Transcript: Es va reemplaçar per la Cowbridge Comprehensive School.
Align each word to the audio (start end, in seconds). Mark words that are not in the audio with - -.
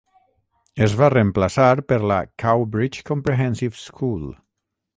Es 0.85 0.95
va 1.01 1.09
reemplaçar 1.13 1.67
per 1.91 1.99
la 2.13 2.17
Cowbridge 2.45 3.07
Comprehensive 3.11 3.83
School. 3.85 4.29